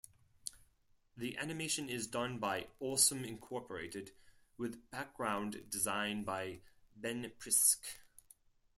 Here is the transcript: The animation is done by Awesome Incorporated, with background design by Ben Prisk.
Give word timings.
The 1.15 1.37
animation 1.37 1.87
is 1.87 2.07
done 2.07 2.39
by 2.39 2.69
Awesome 2.79 3.23
Incorporated, 3.23 4.13
with 4.57 4.89
background 4.89 5.69
design 5.69 6.23
by 6.23 6.61
Ben 6.95 7.31
Prisk. 7.37 7.77